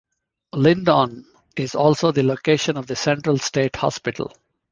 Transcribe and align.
Lyndon 0.55 1.25
is 1.55 1.75
also 1.75 2.11
the 2.11 2.23
location 2.23 2.75
of 2.75 2.87
the 2.87 2.95
Central 2.95 3.37
State 3.37 3.75
Hospital. 3.75 4.33